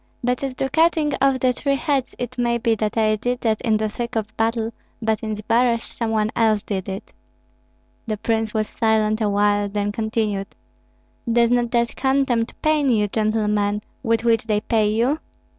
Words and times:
But 0.23 0.41
as 0.43 0.55
to 0.55 0.67
cutting 0.67 1.13
off 1.21 1.39
the 1.41 1.53
three 1.53 1.75
heads, 1.75 2.15
it 2.17 2.35
may 2.39 2.57
be 2.57 2.73
that 2.73 2.97
I 2.97 3.17
did 3.17 3.41
that 3.41 3.61
in 3.61 3.77
the 3.77 3.87
thick 3.87 4.15
of 4.15 4.35
battle; 4.35 4.71
but 4.99 5.19
in 5.21 5.35
Zbaraj 5.35 5.81
some 5.83 6.09
one 6.09 6.31
else 6.35 6.63
did 6.63 6.89
it." 6.89 7.13
The 8.07 8.17
prince 8.17 8.51
was 8.51 8.67
silent 8.67 9.21
awhile, 9.21 9.69
then 9.69 9.91
continued: 9.91 10.47
"Does 11.31 11.51
not 11.51 11.69
that 11.69 11.95
contempt 11.95 12.59
pain 12.63 12.89
you, 12.89 13.09
gentlemen, 13.09 13.83
with 14.01 14.23
which 14.23 14.45
they 14.45 14.61
pay 14.61 14.89
you?" 14.91 15.19